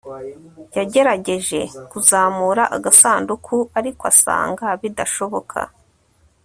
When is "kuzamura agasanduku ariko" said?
1.91-4.03